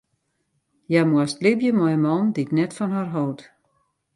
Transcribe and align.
Hja 0.89 1.03
moast 1.09 1.37
libje 1.43 1.71
mei 1.77 1.93
in 1.97 2.03
man 2.05 2.25
dy't 2.35 2.55
net 2.57 2.75
fan 2.77 2.95
har 2.97 3.09
hold. 3.15 3.39